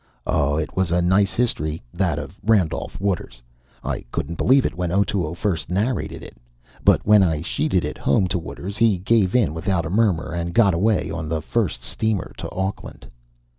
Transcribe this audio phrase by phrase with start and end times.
[0.25, 3.39] Oh, it was a nice history, that of Randolph Waters.
[3.83, 6.37] I couldn't believe it when Otoo first narrated it;
[6.83, 10.55] but when I sheeted it home to Waters he gave in without a murmur, and
[10.55, 13.09] got away on the first steamer to Aukland.